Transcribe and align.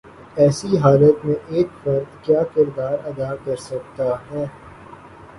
ایسی 0.37 0.77
حالت 0.77 1.25
میں 1.25 1.35
ایک 1.47 1.67
فرد 1.83 2.23
کیا 2.23 2.41
کردار 2.55 2.97
ادا 3.05 3.35
کر 3.45 3.55
سکتا 3.59 4.07
ہے؟ 4.31 4.45